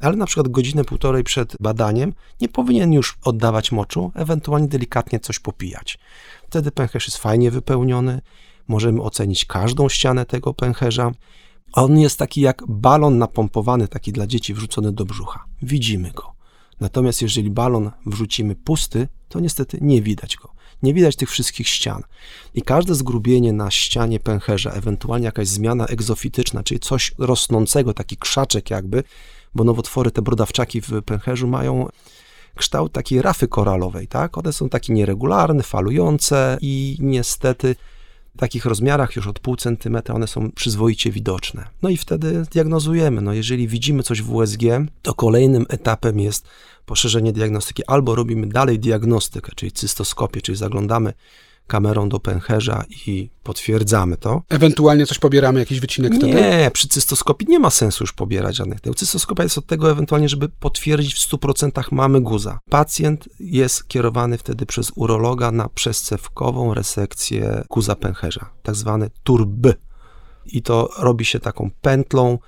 Ale 0.00 0.16
na 0.16 0.26
przykład 0.26 0.48
godzinę, 0.48 0.84
półtorej 0.84 1.24
przed 1.24 1.56
badaniem 1.60 2.12
nie 2.40 2.48
powinien 2.48 2.92
już 2.92 3.18
oddawać 3.24 3.72
moczu, 3.72 4.12
ewentualnie 4.14 4.68
delikatnie 4.68 5.20
coś 5.20 5.38
popijać. 5.38 5.98
Wtedy 6.46 6.70
pęcherz 6.70 7.06
jest 7.06 7.18
fajnie 7.18 7.50
wypełniony, 7.50 8.20
możemy 8.68 9.02
ocenić 9.02 9.44
każdą 9.44 9.88
ścianę 9.88 10.26
tego 10.26 10.54
pęcherza. 10.54 11.12
On 11.76 11.98
jest 11.98 12.18
taki 12.18 12.40
jak 12.40 12.62
balon 12.68 13.18
napompowany, 13.18 13.88
taki 13.88 14.12
dla 14.12 14.26
dzieci 14.26 14.54
wrzucony 14.54 14.92
do 14.92 15.04
brzucha. 15.04 15.44
Widzimy 15.62 16.10
go. 16.10 16.32
Natomiast 16.80 17.22
jeżeli 17.22 17.50
balon 17.50 17.90
wrzucimy 18.06 18.54
pusty, 18.54 19.08
to 19.28 19.40
niestety 19.40 19.78
nie 19.80 20.02
widać 20.02 20.36
go. 20.36 20.52
Nie 20.82 20.94
widać 20.94 21.16
tych 21.16 21.30
wszystkich 21.30 21.68
ścian. 21.68 22.02
I 22.54 22.62
każde 22.62 22.94
zgrubienie 22.94 23.52
na 23.52 23.70
ścianie 23.70 24.20
pęcherza, 24.20 24.70
ewentualnie 24.70 25.24
jakaś 25.26 25.48
zmiana 25.48 25.86
egzofityczna, 25.86 26.62
czyli 26.62 26.80
coś 26.80 27.14
rosnącego, 27.18 27.94
taki 27.94 28.16
krzaczek 28.16 28.70
jakby, 28.70 29.04
bo 29.54 29.64
nowotwory, 29.64 30.10
te 30.10 30.22
brodawczaki 30.22 30.80
w 30.80 31.02
pęcherzu 31.02 31.46
mają 31.46 31.88
kształt 32.54 32.92
takiej 32.92 33.22
rafy 33.22 33.48
koralowej, 33.48 34.08
tak? 34.08 34.38
One 34.38 34.52
są 34.52 34.68
takie 34.68 34.92
nieregularne, 34.92 35.62
falujące 35.62 36.58
i 36.60 36.96
niestety 37.00 37.76
W 38.36 38.38
takich 38.38 38.64
rozmiarach 38.64 39.16
już 39.16 39.26
od 39.26 39.40
pół 39.40 39.56
centymetra 39.56 40.14
one 40.14 40.26
są 40.26 40.50
przyzwoicie 40.50 41.10
widoczne. 41.10 41.64
No 41.82 41.88
i 41.88 41.96
wtedy 41.96 42.42
diagnozujemy. 42.50 43.22
No 43.22 43.32
jeżeli 43.32 43.68
widzimy 43.68 44.02
coś 44.02 44.22
w 44.22 44.34
USG, 44.34 44.60
to 45.02 45.14
kolejnym 45.14 45.66
etapem 45.68 46.20
jest 46.20 46.48
poszerzenie 46.86 47.32
diagnostyki. 47.32 47.82
Albo 47.86 48.14
robimy 48.14 48.46
dalej 48.46 48.78
diagnostykę, 48.78 49.52
czyli 49.54 49.72
cystoskopię, 49.72 50.40
czyli 50.40 50.58
zaglądamy 50.58 51.12
kamerą 51.66 52.08
do 52.08 52.20
pęcherza 52.20 52.84
i 53.06 53.30
potwierdzamy 53.42 54.16
to. 54.16 54.42
Ewentualnie 54.48 55.06
coś 55.06 55.18
pobieramy, 55.18 55.60
jakiś 55.60 55.80
wycinek 55.80 56.14
wtedy? 56.14 56.34
Nie, 56.34 56.70
przy 56.72 56.88
cystoskopii 56.88 57.46
nie 57.48 57.58
ma 57.58 57.70
sensu 57.70 58.04
już 58.04 58.12
pobierać 58.12 58.56
żadnych 58.56 58.80
tego. 58.80 58.94
Cystoskopia 58.94 59.42
jest 59.42 59.58
od 59.58 59.66
tego 59.66 59.90
ewentualnie, 59.90 60.28
żeby 60.28 60.48
potwierdzić 60.48 61.14
w 61.14 61.30
100% 61.30 61.82
mamy 61.92 62.20
guza. 62.20 62.58
Pacjent 62.70 63.28
jest 63.40 63.88
kierowany 63.88 64.38
wtedy 64.38 64.66
przez 64.66 64.92
urologa 64.94 65.52
na 65.52 65.68
przezcewkową 65.68 66.74
resekcję 66.74 67.64
guza 67.70 67.96
pęcherza, 67.96 68.50
tak 68.62 68.74
zwany 68.74 69.10
TURB. 69.22 69.66
I 70.46 70.62
to 70.62 70.90
robi 70.98 71.24
się 71.24 71.40
taką 71.40 71.70
pętlą 71.80 72.38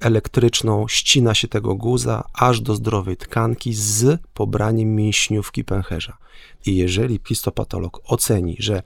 elektryczną, 0.00 0.88
ścina 0.88 1.34
się 1.34 1.48
tego 1.48 1.74
guza 1.74 2.24
aż 2.32 2.60
do 2.60 2.74
zdrowej 2.74 3.16
tkanki 3.16 3.74
z 3.74 4.20
pobraniem 4.34 4.94
mięśniówki 4.94 5.64
pęcherza. 5.64 6.16
I 6.66 6.76
jeżeli 6.76 7.20
histopatolog 7.28 8.00
oceni, 8.04 8.56
że 8.58 8.82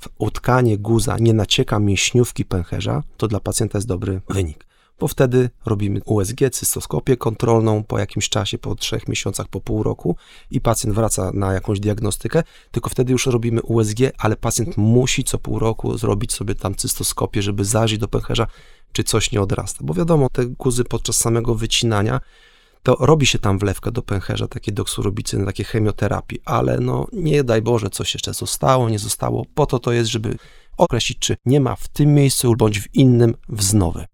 w 0.00 0.08
utkanie 0.18 0.78
guza 0.78 1.16
nie 1.20 1.32
nacieka 1.32 1.78
mięśniówki 1.78 2.44
pęcherza, 2.44 3.02
to 3.16 3.28
dla 3.28 3.40
pacjenta 3.40 3.78
jest 3.78 3.88
dobry 3.88 4.20
wynik. 4.28 4.71
Bo 5.02 5.08
wtedy 5.08 5.50
robimy 5.66 6.00
USG, 6.04 6.38
cystoskopię 6.52 7.16
kontrolną 7.16 7.84
po 7.84 7.98
jakimś 7.98 8.28
czasie, 8.28 8.58
po 8.58 8.74
trzech 8.74 9.08
miesiącach, 9.08 9.48
po 9.48 9.60
pół 9.60 9.82
roku 9.82 10.16
i 10.50 10.60
pacjent 10.60 10.96
wraca 10.96 11.30
na 11.34 11.52
jakąś 11.52 11.80
diagnostykę, 11.80 12.42
tylko 12.70 12.90
wtedy 12.90 13.12
już 13.12 13.26
robimy 13.26 13.62
USG, 13.62 13.98
ale 14.18 14.36
pacjent 14.36 14.76
musi 14.76 15.24
co 15.24 15.38
pół 15.38 15.58
roku 15.58 15.98
zrobić 15.98 16.32
sobie 16.32 16.54
tam 16.54 16.74
cystoskopię, 16.74 17.42
żeby 17.42 17.64
zajrzeć 17.64 17.98
do 17.98 18.08
pęcherza, 18.08 18.46
czy 18.92 19.04
coś 19.04 19.32
nie 19.32 19.40
odrasta. 19.40 19.84
Bo 19.84 19.94
wiadomo, 19.94 20.28
te 20.32 20.46
guzy 20.46 20.84
podczas 20.84 21.16
samego 21.16 21.54
wycinania 21.54 22.20
to 22.82 22.96
robi 23.00 23.26
się 23.26 23.38
tam 23.38 23.58
wlewka 23.58 23.90
do 23.90 24.02
pęcherza, 24.02 24.48
takie 24.48 24.72
doksurobicyny, 24.72 25.46
takie 25.46 25.64
chemioterapii, 25.64 26.40
ale 26.44 26.80
no 26.80 27.06
nie 27.12 27.44
daj 27.44 27.62
Boże, 27.62 27.90
coś 27.90 28.14
jeszcze 28.14 28.34
zostało, 28.34 28.90
nie 28.90 28.98
zostało. 28.98 29.46
Po 29.54 29.66
to 29.66 29.78
to 29.78 29.92
jest, 29.92 30.10
żeby 30.10 30.36
określić, 30.76 31.18
czy 31.18 31.36
nie 31.46 31.60
ma 31.60 31.76
w 31.76 31.88
tym 31.88 32.14
miejscu 32.14 32.54
bądź 32.58 32.80
w 32.80 32.94
innym 32.94 33.34
wznowy. 33.48 34.04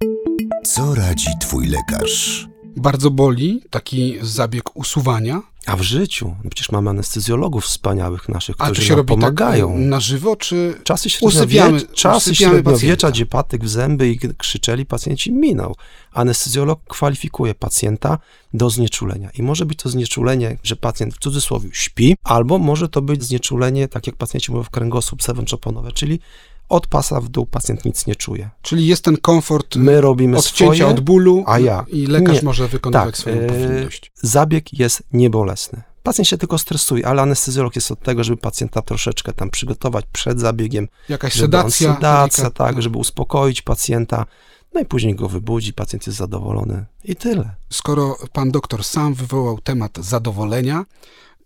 Co 0.75 0.95
radzi 0.95 1.29
twój 1.41 1.67
lekarz? 1.67 2.49
Bardzo 2.77 3.11
boli 3.11 3.63
taki 3.71 4.15
zabieg 4.23 4.77
usuwania. 4.77 5.43
A 5.67 5.77
w 5.77 5.83
życiu, 5.83 6.37
no 6.45 6.51
przecież 6.51 6.73
mamy 6.73 6.91
anestezjologów 6.91 7.65
wspaniałych 7.65 8.29
naszych, 8.29 8.57
A 8.59 8.59
to 8.59 8.65
którzy 8.65 8.83
się 8.87 8.93
nam 8.93 8.97
robi 8.97 9.09
pomagają. 9.09 9.69
tak 9.69 9.79
na 9.79 10.01
żywo, 10.01 10.37
czy 10.37 10.81
Czasy 10.85 11.09
usypiamy, 11.21 11.83
czasy 11.83 12.35
średniowiecza 12.35 13.11
gdzie 13.11 13.27
patyk 13.27 13.65
w 13.65 13.69
zęby 13.69 14.09
i 14.09 14.19
krzyczeli, 14.19 14.87
pacjenci 14.87 15.33
minął. 15.33 15.75
Anestezjolog 16.13 16.81
kwalifikuje 16.89 17.55
pacjenta 17.55 18.19
do 18.55 18.71
znieczulenia. 18.71 19.31
I 19.31 19.43
może 19.43 19.67
być 19.67 19.79
to 19.79 19.89
znieczulenie, 19.89 20.59
że 20.63 20.77
pacjent 20.77 21.15
w 21.15 21.19
cudzysłowie 21.19 21.69
śpi, 21.73 22.17
albo 22.25 22.59
może 22.59 22.89
to 22.89 23.03
być 23.03 23.25
znieczulenie, 23.25 23.89
tak 23.89 24.07
jak 24.07 24.17
pacjenci 24.17 24.53
mówią 24.53 24.63
w 24.63 24.71
kręgosłup 24.71 25.23
sewęczoponowe, 25.23 25.93
czyli 25.93 26.21
od 26.69 26.87
pasa 26.87 27.21
w 27.21 27.29
dół 27.29 27.47
pacjent 27.47 27.85
nic 27.85 28.07
nie 28.07 28.17
czuje. 28.17 28.51
Czyli 28.63 28.87
jest 28.87 29.05
ten 29.05 29.17
komfort 29.17 29.77
My 29.77 30.01
robimy 30.01 30.37
odcięcia 30.37 30.75
swoje, 30.75 30.87
od 30.87 31.01
bólu 31.01 31.45
a 31.47 31.59
ja 31.59 31.85
i 31.89 32.07
lekarz 32.07 32.37
nie. 32.37 32.43
może 32.43 32.69
wykonywać 32.69 33.07
Tak, 33.07 33.17
swoją 33.17 33.37
e, 33.37 33.47
powinność. 33.47 34.13
zabieg 34.15 34.73
jest 34.79 35.03
niebolesny. 35.13 35.83
Pacjent 36.03 36.29
się 36.29 36.39
tylko 36.39 36.59
stresuje, 36.59 37.07
ale 37.07 37.23
anestezjolog 37.23 37.77
jest 37.77 37.91
od 37.91 38.01
tego, 38.03 38.25
żeby 38.25 38.37
pacjenta 38.37 38.83
troszeczkę 38.83 39.33
tam 39.33 39.51
przygotować 39.51 40.05
przed 40.13 40.41
zabiegiem, 40.41 40.89
Jakaś 41.09 41.33
sedacja. 41.35 41.95
sedacja 41.95 42.51
tak, 42.51 42.83
żeby 42.83 42.99
uspokoić 42.99 43.63
pacjenta, 43.63 44.27
no 44.75 44.81
i 44.81 44.85
później 44.85 45.15
go 45.15 45.29
wybudzi, 45.29 45.73
pacjent 45.73 46.07
jest 46.07 46.19
zadowolony 46.19 46.87
i 47.05 47.17
tyle. 47.17 47.55
Skoro 47.71 48.17
pan 48.33 48.51
doktor 48.51 48.85
sam 48.85 49.15
wywołał 49.15 49.59
temat 49.61 49.99
zadowolenia, 50.01 50.85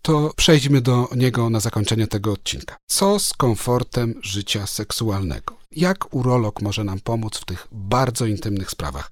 to 0.03 0.33
przejdźmy 0.35 0.81
do 0.81 1.07
niego 1.15 1.49
na 1.49 1.59
zakończenie 1.59 2.07
tego 2.07 2.31
odcinka. 2.31 2.75
Co 2.87 3.19
z 3.19 3.33
komfortem 3.33 4.19
życia 4.21 4.67
seksualnego? 4.67 5.57
Jak 5.71 6.13
urolog 6.13 6.61
może 6.61 6.83
nam 6.83 6.99
pomóc 6.99 7.37
w 7.37 7.45
tych 7.45 7.67
bardzo 7.71 8.25
intymnych 8.25 8.71
sprawach? 8.71 9.11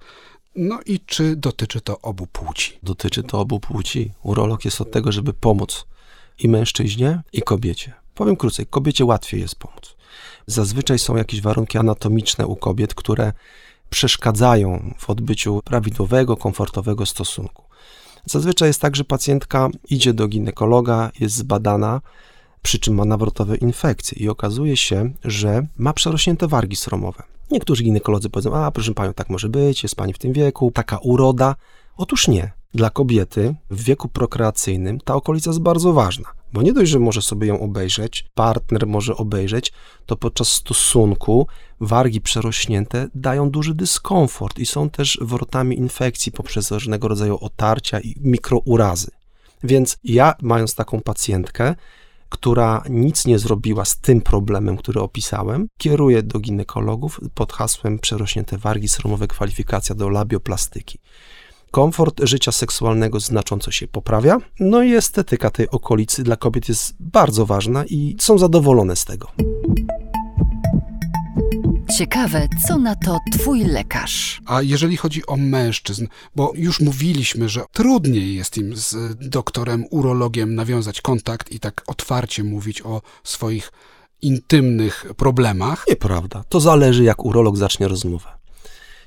No 0.56 0.80
i 0.86 1.00
czy 1.00 1.36
dotyczy 1.36 1.80
to 1.80 2.00
obu 2.00 2.26
płci? 2.26 2.78
Dotyczy 2.82 3.22
to 3.22 3.40
obu 3.40 3.60
płci. 3.60 4.12
Urolog 4.22 4.64
jest 4.64 4.80
od 4.80 4.90
tego, 4.90 5.12
żeby 5.12 5.32
pomóc 5.32 5.86
i 6.38 6.48
mężczyźnie, 6.48 7.22
i 7.32 7.42
kobiecie. 7.42 7.92
Powiem 8.14 8.36
krócej, 8.36 8.66
kobiecie 8.66 9.04
łatwiej 9.04 9.40
jest 9.40 9.56
pomóc. 9.56 9.96
Zazwyczaj 10.46 10.98
są 10.98 11.16
jakieś 11.16 11.40
warunki 11.40 11.78
anatomiczne 11.78 12.46
u 12.46 12.56
kobiet, 12.56 12.94
które 12.94 13.32
przeszkadzają 13.90 14.94
w 14.98 15.10
odbyciu 15.10 15.60
prawidłowego, 15.64 16.36
komfortowego 16.36 17.06
stosunku. 17.06 17.71
Zazwyczaj 18.26 18.68
jest 18.68 18.80
tak, 18.80 18.96
że 18.96 19.04
pacjentka 19.04 19.68
idzie 19.90 20.12
do 20.12 20.28
ginekologa, 20.28 21.10
jest 21.20 21.34
zbadana, 21.34 22.00
przy 22.62 22.78
czym 22.78 22.94
ma 22.94 23.04
nawrotowe 23.04 23.56
infekcje 23.56 24.22
i 24.22 24.28
okazuje 24.28 24.76
się, 24.76 25.12
że 25.24 25.66
ma 25.78 25.92
przerośnięte 25.92 26.48
wargi 26.48 26.76
sromowe. 26.76 27.22
Niektórzy 27.50 27.84
ginekolodzy 27.84 28.30
powiedzą, 28.30 28.56
a 28.56 28.70
proszę 28.70 28.94
panią, 28.94 29.14
tak 29.14 29.30
może 29.30 29.48
być, 29.48 29.82
jest 29.82 29.96
pani 29.96 30.12
w 30.12 30.18
tym 30.18 30.32
wieku, 30.32 30.70
taka 30.74 30.98
uroda. 30.98 31.54
Otóż 31.96 32.28
nie. 32.28 32.52
Dla 32.74 32.90
kobiety 32.90 33.54
w 33.70 33.84
wieku 33.84 34.08
prokreacyjnym 34.08 35.00
ta 35.00 35.14
okolica 35.14 35.50
jest 35.50 35.60
bardzo 35.60 35.92
ważna, 35.92 36.28
bo 36.52 36.62
nie 36.62 36.72
dość, 36.72 36.90
że 36.90 36.98
może 36.98 37.22
sobie 37.22 37.46
ją 37.46 37.60
obejrzeć, 37.60 38.26
partner 38.34 38.86
może 38.86 39.16
obejrzeć, 39.16 39.72
to 40.06 40.16
podczas 40.16 40.48
stosunku 40.48 41.46
wargi 41.80 42.20
przerośnięte 42.20 43.08
dają 43.14 43.50
duży 43.50 43.74
dyskomfort 43.74 44.58
i 44.58 44.66
są 44.66 44.90
też 44.90 45.18
wrotami 45.20 45.78
infekcji 45.78 46.32
poprzez 46.32 46.70
różnego 46.70 47.08
rodzaju 47.08 47.38
otarcia 47.40 48.00
i 48.00 48.14
mikrourazy. 48.20 49.10
Więc 49.64 49.96
ja, 50.04 50.34
mając 50.42 50.74
taką 50.74 51.00
pacjentkę, 51.00 51.74
która 52.28 52.82
nic 52.90 53.26
nie 53.26 53.38
zrobiła 53.38 53.84
z 53.84 53.96
tym 53.96 54.20
problemem, 54.20 54.76
który 54.76 55.00
opisałem, 55.00 55.68
kieruję 55.78 56.22
do 56.22 56.38
ginekologów 56.38 57.20
pod 57.34 57.52
hasłem 57.52 57.98
przerośnięte 57.98 58.58
wargi 58.58 58.88
sromowe, 58.88 59.28
kwalifikacja 59.28 59.94
do 59.94 60.08
labioplastyki. 60.08 60.98
Komfort 61.72 62.20
życia 62.22 62.52
seksualnego 62.52 63.20
znacząco 63.20 63.70
się 63.70 63.88
poprawia, 63.88 64.38
no 64.60 64.82
i 64.82 64.94
estetyka 64.94 65.50
tej 65.50 65.70
okolicy 65.70 66.22
dla 66.22 66.36
kobiet 66.36 66.68
jest 66.68 66.94
bardzo 67.00 67.46
ważna 67.46 67.84
i 67.84 68.16
są 68.20 68.38
zadowolone 68.38 68.96
z 68.96 69.04
tego. 69.04 69.28
Ciekawe, 71.98 72.48
co 72.66 72.78
na 72.78 72.96
to 72.96 73.18
twój 73.32 73.64
lekarz? 73.64 74.40
A 74.46 74.62
jeżeli 74.62 74.96
chodzi 74.96 75.26
o 75.26 75.36
mężczyzn, 75.36 76.06
bo 76.36 76.52
już 76.54 76.80
mówiliśmy, 76.80 77.48
że 77.48 77.64
trudniej 77.72 78.34
jest 78.34 78.58
im 78.58 78.76
z 78.76 78.96
doktorem, 79.28 79.84
urologiem 79.90 80.54
nawiązać 80.54 81.00
kontakt 81.00 81.52
i 81.52 81.60
tak 81.60 81.82
otwarcie 81.86 82.44
mówić 82.44 82.82
o 82.82 83.02
swoich 83.24 83.72
intymnych 84.22 85.04
problemach. 85.16 85.84
Nieprawda. 85.88 86.44
To 86.48 86.60
zależy, 86.60 87.04
jak 87.04 87.24
urolog 87.24 87.56
zacznie 87.56 87.88
rozmowę. 87.88 88.41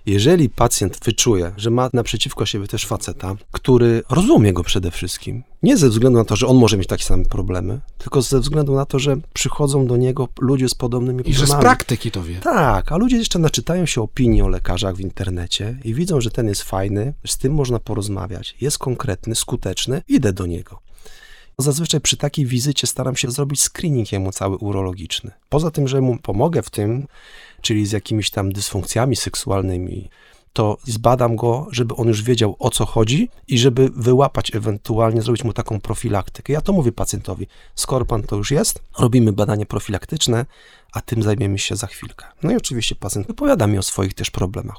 Jeżeli 0.05 0.49
pacjent 0.49 0.99
wyczuje, 1.05 1.51
że 1.57 1.69
ma 1.69 1.89
naprzeciwko 1.93 2.45
siebie 2.45 2.67
też 2.67 2.85
faceta, 2.85 3.35
który 3.51 4.03
rozumie 4.09 4.53
go 4.53 4.63
przede 4.63 4.91
wszystkim, 4.91 5.43
nie 5.63 5.77
ze 5.77 5.89
względu 5.89 6.19
na 6.19 6.25
to, 6.25 6.35
że 6.35 6.47
on 6.47 6.57
może 6.57 6.77
mieć 6.77 6.87
takie 6.87 7.03
same 7.03 7.25
problemy, 7.25 7.79
tylko 7.97 8.21
ze 8.21 8.39
względu 8.39 8.75
na 8.75 8.85
to, 8.85 8.99
że 8.99 9.17
przychodzą 9.33 9.87
do 9.87 9.97
niego 9.97 10.27
ludzie 10.39 10.69
z 10.69 10.75
podobnymi 10.75 11.21
I 11.25 11.33
że 11.33 11.39
problemami. 11.39 11.61
z 11.61 11.65
praktyki 11.65 12.11
to 12.11 12.23
wie. 12.23 12.35
Tak, 12.39 12.91
a 12.91 12.97
ludzie 12.97 13.17
jeszcze 13.17 13.39
naczytają 13.39 13.85
się 13.85 14.01
opinii 14.01 14.41
o 14.41 14.47
lekarzach 14.47 14.95
w 14.95 14.99
internecie 14.99 15.79
i 15.83 15.93
widzą, 15.93 16.21
że 16.21 16.31
ten 16.31 16.47
jest 16.47 16.63
fajny, 16.63 17.13
z 17.25 17.37
tym 17.37 17.53
można 17.53 17.79
porozmawiać, 17.79 18.55
jest 18.61 18.77
konkretny, 18.77 19.35
skuteczny, 19.35 20.01
idę 20.07 20.33
do 20.33 20.45
niego. 20.45 20.84
Zazwyczaj 21.57 22.01
przy 22.01 22.17
takiej 22.17 22.45
wizycie 22.45 22.87
staram 22.87 23.15
się 23.15 23.31
zrobić 23.31 23.61
screening 23.61 24.11
jemu 24.11 24.31
cały 24.31 24.57
urologiczny. 24.57 25.31
Poza 25.49 25.71
tym, 25.71 25.87
że 25.87 26.01
mu 26.01 26.17
pomogę 26.17 26.61
w 26.61 26.69
tym, 26.69 27.07
czyli 27.61 27.85
z 27.85 27.91
jakimiś 27.91 28.29
tam 28.29 28.51
dysfunkcjami 28.51 29.15
seksualnymi, 29.15 30.09
to 30.53 30.77
zbadam 30.83 31.35
go, 31.35 31.67
żeby 31.71 31.95
on 31.95 32.07
już 32.07 32.23
wiedział 32.23 32.55
o 32.59 32.69
co 32.69 32.85
chodzi 32.85 33.29
i 33.47 33.57
żeby 33.57 33.89
wyłapać, 33.95 34.55
ewentualnie 34.55 35.21
zrobić 35.21 35.43
mu 35.43 35.53
taką 35.53 35.79
profilaktykę. 35.81 36.53
Ja 36.53 36.61
to 36.61 36.73
mówię 36.73 36.91
pacjentowi, 36.91 37.47
skoro 37.75 38.05
pan 38.05 38.23
to 38.23 38.35
już 38.35 38.51
jest, 38.51 38.79
robimy 38.99 39.33
badanie 39.33 39.65
profilaktyczne, 39.65 40.45
a 40.93 41.01
tym 41.01 41.23
zajmiemy 41.23 41.59
się 41.59 41.75
za 41.75 41.87
chwilkę. 41.87 42.25
No 42.43 42.51
i 42.51 42.55
oczywiście 42.55 42.95
pacjent 42.95 43.27
wypowiada 43.27 43.67
mi 43.67 43.77
o 43.77 43.83
swoich 43.83 44.13
też 44.13 44.31
problemach. 44.31 44.77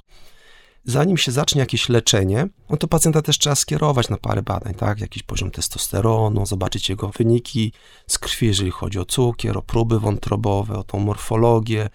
Zanim 0.88 1.16
się 1.18 1.32
zacznie 1.32 1.60
jakieś 1.60 1.88
leczenie, 1.88 2.48
no 2.70 2.76
to 2.76 2.88
pacjenta 2.88 3.22
też 3.22 3.38
trzeba 3.38 3.54
skierować 3.56 4.08
na 4.08 4.16
parę 4.16 4.42
badań, 4.42 4.74
tak? 4.74 5.00
Jakiś 5.00 5.22
poziom 5.22 5.50
testosteronu, 5.50 6.46
zobaczyć 6.46 6.88
jego 6.88 7.08
wyniki 7.08 7.72
z 8.06 8.18
krwi, 8.18 8.46
jeżeli 8.46 8.70
chodzi 8.70 8.98
o 8.98 9.04
cukier, 9.04 9.58
o 9.58 9.62
próby 9.62 10.00
wątrobowe, 10.00 10.78
o 10.78 10.84
tą 10.84 10.98
morfologię 10.98 11.88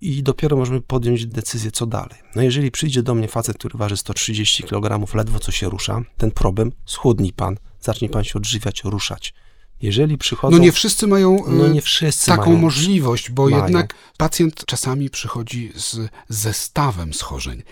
i 0.00 0.22
dopiero 0.22 0.56
możemy 0.56 0.80
podjąć 0.80 1.26
decyzję, 1.26 1.70
co 1.70 1.86
dalej. 1.86 2.18
No 2.36 2.42
jeżeli 2.42 2.70
przyjdzie 2.70 3.02
do 3.02 3.14
mnie 3.14 3.28
facet, 3.28 3.58
który 3.58 3.78
waży 3.78 3.96
130 3.96 4.62
kg, 4.62 5.14
ledwo 5.14 5.38
co 5.38 5.52
się 5.52 5.68
rusza, 5.68 6.02
ten 6.16 6.30
problem, 6.30 6.72
schudnij 6.84 7.32
pan, 7.32 7.56
zacznie 7.80 8.08
pan 8.08 8.24
się 8.24 8.34
odżywiać, 8.34 8.84
ruszać. 8.84 9.34
Jeżeli 9.82 10.18
przychodzą... 10.18 10.56
No 10.56 10.62
nie 10.62 10.72
wszyscy 10.72 11.06
mają 11.06 11.44
No 11.48 11.66
y, 11.66 11.70
nie 11.70 11.80
wszyscy 11.82 12.26
taką 12.26 12.46
mają. 12.46 12.58
możliwość, 12.58 13.30
bo 13.30 13.44
Mają. 13.50 13.62
jednak 13.64 13.94
pacjent 14.16 14.64
czasami 14.66 15.10
przychodzi 15.10 15.72
z 15.74 15.98
zestawem 16.28 17.14
schorzeń. 17.14 17.62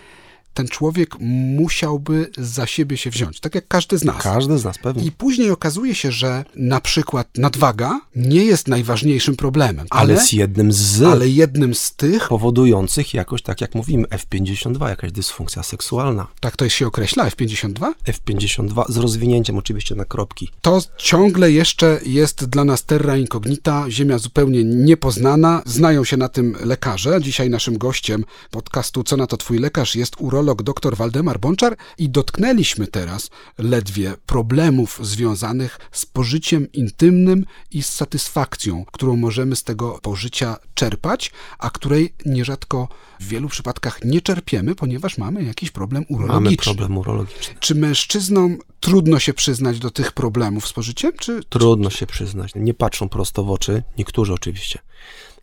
Ten 0.53 0.67
człowiek 0.67 1.15
musiałby 1.59 2.31
za 2.37 2.67
siebie 2.67 2.97
się 2.97 3.09
wziąć, 3.09 3.39
tak 3.39 3.55
jak 3.55 3.67
każdy 3.67 3.97
z 3.97 4.03
nas. 4.03 4.23
Każdy 4.23 4.57
z 4.57 4.63
nas 4.65 4.77
pewnie. 4.77 5.03
I 5.03 5.11
później 5.11 5.51
okazuje 5.51 5.95
się, 5.95 6.11
że 6.11 6.45
na 6.55 6.81
przykład 6.81 7.27
nadwaga 7.37 8.01
nie 8.15 8.45
jest 8.45 8.67
najważniejszym 8.67 9.35
problemem, 9.35 9.85
ale 9.89 10.09
ale, 10.09 10.13
jest 10.13 10.33
jednym 10.33 10.73
z 10.73 11.01
ale 11.01 11.29
jednym 11.29 11.75
z 11.75 11.95
tych, 11.95 12.27
powodujących 12.27 13.13
jakoś, 13.13 13.41
tak 13.41 13.61
jak 13.61 13.75
mówimy, 13.75 14.07
F52, 14.07 14.89
jakaś 14.89 15.11
dysfunkcja 15.11 15.63
seksualna. 15.63 16.27
tak 16.39 16.55
to 16.55 16.69
się 16.69 16.87
określa, 16.87 17.29
F52, 17.29 17.93
F52 18.07 18.91
z 18.91 18.97
rozwinięciem 18.97 19.57
oczywiście 19.57 19.95
na 19.95 20.05
kropki. 20.05 20.49
to 20.61 20.81
ciągle 20.97 21.51
jeszcze 21.51 21.99
jest 22.05 22.45
dla 22.45 22.63
nas 22.63 22.85
terra 22.85 23.17
incognita, 23.17 23.85
ziemia 23.89 24.17
zupełnie 24.17 24.63
niepoznana. 24.63 25.61
Znają 25.65 26.03
się 26.03 26.17
na 26.17 26.29
tym 26.29 26.55
lekarze. 26.63 27.21
Dzisiaj 27.21 27.49
naszym 27.49 27.77
gościem 27.77 28.25
podcastu 28.51 29.03
Co 29.03 29.17
na 29.17 29.27
to 29.27 29.37
twój 29.37 29.59
lekarz 29.59 29.95
jest 29.95 30.15
urolog 30.19 30.38
dr 30.43 30.95
Waldemar 30.95 31.39
Bączar 31.39 31.77
i 31.97 32.09
dotknęliśmy 32.09 32.87
teraz 32.87 33.29
ledwie 33.57 34.13
problemów 34.25 34.99
związanych 35.03 35.79
z 35.91 36.05
pożyciem 36.05 36.71
intymnym 36.71 37.45
i 37.71 37.83
z 37.83 37.89
satysfakcją, 37.89 38.85
którą 38.91 39.15
możemy 39.15 39.55
z 39.55 39.63
tego 39.63 39.99
pożycia 40.01 40.57
czerpać, 40.73 41.31
a 41.59 41.69
której 41.69 42.13
nierzadko 42.25 42.87
w 43.19 43.27
wielu 43.27 43.49
przypadkach 43.49 44.03
nie 44.05 44.21
czerpiemy, 44.21 44.75
ponieważ 44.75 45.17
mamy 45.17 45.43
jakiś 45.43 45.71
problem 45.71 46.05
Mamy 46.09 46.23
urologiczny. 46.23 46.63
problem 46.63 46.97
urologiczny. 46.97 47.55
Czy 47.59 47.75
mężczyznom 47.75 48.57
trudno 48.79 49.19
się 49.19 49.33
przyznać 49.33 49.79
do 49.79 49.91
tych 49.91 50.11
problemów 50.11 50.67
z 50.67 50.73
pożyciem? 50.73 51.11
Czy 51.19 51.43
Trudno 51.49 51.89
się 51.89 52.07
przyznać. 52.07 52.51
Nie 52.55 52.73
patrzą 52.73 53.09
prosto 53.09 53.43
w 53.43 53.51
oczy, 53.51 53.83
niektórzy 53.97 54.33
oczywiście. 54.33 54.79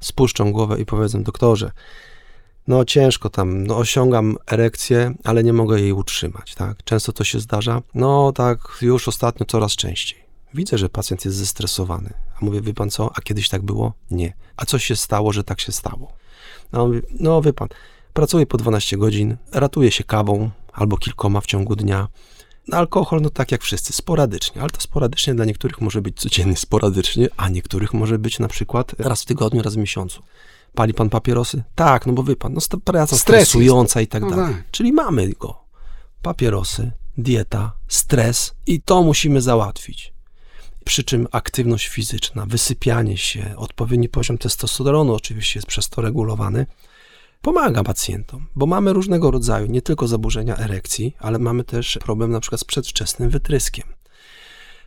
Spuszczą 0.00 0.52
głowę 0.52 0.80
i 0.80 0.86
powiedzą, 0.86 1.22
doktorze, 1.22 1.70
no 2.68 2.84
ciężko 2.84 3.30
tam, 3.30 3.66
no 3.66 3.76
osiągam 3.76 4.36
erekcję, 4.46 5.14
ale 5.24 5.44
nie 5.44 5.52
mogę 5.52 5.80
jej 5.80 5.92
utrzymać, 5.92 6.54
tak? 6.54 6.84
Często 6.84 7.12
to 7.12 7.24
się 7.24 7.40
zdarza. 7.40 7.82
No 7.94 8.32
tak, 8.32 8.58
już 8.82 9.08
ostatnio 9.08 9.46
coraz 9.46 9.72
częściej. 9.72 10.26
Widzę, 10.54 10.78
że 10.78 10.88
pacjent 10.88 11.24
jest 11.24 11.36
zestresowany. 11.36 12.12
A 12.42 12.44
mówię, 12.44 12.60
wie 12.60 12.74
pan 12.74 12.90
co, 12.90 13.10
a 13.14 13.20
kiedyś 13.20 13.48
tak 13.48 13.62
było? 13.62 13.92
Nie. 14.10 14.32
A 14.56 14.64
co 14.64 14.78
się 14.78 14.96
stało, 14.96 15.32
że 15.32 15.44
tak 15.44 15.60
się 15.60 15.72
stało? 15.72 16.12
No, 16.72 16.82
on 16.82 16.88
mówi, 16.88 17.02
no 17.20 17.42
wie 17.42 17.52
pan, 17.52 17.68
pracuję 18.12 18.46
po 18.46 18.56
12 18.58 18.96
godzin, 18.96 19.36
ratuję 19.52 19.90
się 19.90 20.04
kawą 20.04 20.50
albo 20.72 20.96
kilkoma 20.96 21.40
w 21.40 21.46
ciągu 21.46 21.76
dnia. 21.76 22.08
No, 22.68 22.76
alkohol, 22.76 23.20
no 23.22 23.30
tak 23.30 23.52
jak 23.52 23.62
wszyscy, 23.62 23.92
sporadycznie, 23.92 24.60
ale 24.60 24.70
to 24.70 24.80
sporadycznie 24.80 25.34
dla 25.34 25.44
niektórych 25.44 25.80
może 25.80 26.02
być 26.02 26.16
codziennie 26.16 26.56
sporadycznie, 26.56 27.28
a 27.36 27.48
niektórych 27.48 27.94
może 27.94 28.18
być 28.18 28.38
na 28.38 28.48
przykład 28.48 28.94
raz 28.98 29.22
w 29.22 29.26
tygodniu, 29.26 29.62
raz 29.62 29.74
w 29.74 29.78
miesiącu. 29.78 30.22
Pali 30.74 30.94
pan 30.94 31.10
papierosy? 31.10 31.62
Tak, 31.74 32.06
no 32.06 32.12
bo 32.12 32.22
wie 32.22 32.36
pan, 32.36 32.54
no 32.54 32.60
praca 32.84 33.16
stresująca 33.16 34.00
i 34.00 34.06
tak 34.06 34.22
No 34.22 34.30
dalej. 34.30 34.54
tak. 34.54 34.70
Czyli 34.70 34.92
mamy 34.92 35.28
go. 35.28 35.60
Papierosy, 36.22 36.92
dieta, 37.18 37.72
stres 37.88 38.54
i 38.66 38.80
to 38.82 39.02
musimy 39.02 39.40
załatwić. 39.40 40.12
Przy 40.84 41.04
czym 41.04 41.26
aktywność 41.32 41.88
fizyczna, 41.88 42.46
wysypianie 42.46 43.16
się, 43.16 43.54
odpowiedni 43.56 44.08
poziom 44.08 44.38
testosteronu 44.38 45.14
oczywiście 45.14 45.58
jest 45.58 45.66
przez 45.66 45.88
to 45.88 46.02
regulowany, 46.02 46.66
pomaga 47.42 47.82
pacjentom, 47.84 48.46
bo 48.56 48.66
mamy 48.66 48.92
różnego 48.92 49.30
rodzaju, 49.30 49.66
nie 49.66 49.82
tylko 49.82 50.08
zaburzenia 50.08 50.56
erekcji, 50.56 51.16
ale 51.18 51.38
mamy 51.38 51.64
też 51.64 51.98
problem 52.02 52.30
na 52.30 52.40
przykład 52.40 52.60
z 52.60 52.64
przedwczesnym 52.64 53.30
wytryskiem. 53.30 53.86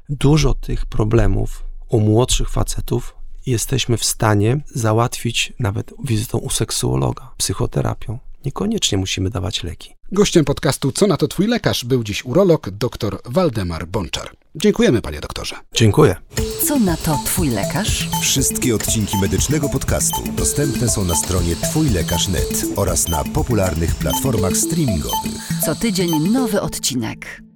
Dużo 0.09 0.53
tych 0.53 0.86
problemów 0.86 1.63
u 1.89 2.00
młodszych 2.00 2.50
facetów 2.50 3.15
jesteśmy 3.50 3.98
w 3.98 4.03
stanie 4.03 4.62
załatwić 4.65 5.53
nawet 5.60 5.94
wizytą 6.03 6.38
u 6.38 6.50
seksuologa, 6.50 7.32
psychoterapią. 7.38 8.20
Niekoniecznie 8.46 8.98
musimy 8.98 9.29
dawać 9.29 9.63
leki. 9.63 9.96
Gościem 10.12 10.46
podcastu 10.46 10.91
Co 10.91 11.08
na 11.08 11.18
to 11.18 11.27
twój 11.27 11.48
lekarz 11.48 11.86
był 11.86 12.03
dziś 12.03 12.25
urolog 12.25 12.70
dr 12.70 13.18
Waldemar 13.25 13.88
Bączar. 13.88 14.32
Dziękujemy 14.56 15.01
panie 15.01 15.20
doktorze. 15.20 15.56
Dziękuję. 15.74 16.15
Co 16.68 16.79
na 16.79 16.98
to 16.98 17.20
twój 17.25 17.50
lekarz? 17.50 18.10
Wszystkie 18.22 18.75
odcinki 18.75 19.18
medycznego 19.18 19.70
podcastu 19.70 20.24
dostępne 20.38 20.89
są 20.89 21.06
na 21.06 21.15
stronie 21.15 21.56
twójlekarz.net 21.56 22.65
oraz 22.75 23.08
na 23.08 23.24
popularnych 23.24 23.96
platformach 23.96 24.58
streamingowych. 24.58 25.50
Co 25.65 25.75
tydzień 25.75 26.32
nowy 26.32 26.62
odcinek. 26.62 27.49